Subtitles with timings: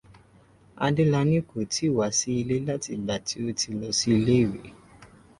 [0.85, 4.61] Adélaní kò tí wá sí ilé láti ìgbàtí ó ti lọ sí ilé ìwé.